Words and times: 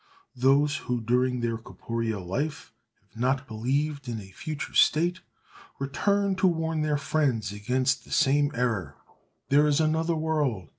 Those 0.35 0.77
who, 0.77 0.99
during 0.99 1.41
their 1.41 1.59
corporeal 1.59 2.25
life, 2.25 2.73
have 3.03 3.15
not 3.21 3.47
believed 3.47 4.07
in 4.09 4.19
a 4.19 4.31
future 4.31 4.73
state, 4.73 5.19
return 5.77 6.35
to 6.37 6.47
warn 6.47 6.81
their 6.81 6.97
friends 6.97 7.51
against 7.51 8.03
the 8.03 8.11
same 8.11 8.51
error. 8.55 8.95
"There 9.49 9.67
is 9.67 9.79
another 9.79 10.15
world!" 10.15 10.69